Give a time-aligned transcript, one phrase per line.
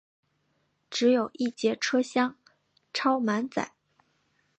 [0.89, 2.35] 只有一节车厢
[2.91, 3.73] 超满载